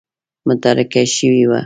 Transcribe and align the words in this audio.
متارکه 0.47 1.01
شوې 1.15 1.43
وه. 1.49 1.59